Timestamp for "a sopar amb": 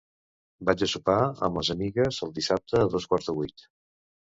0.85-1.61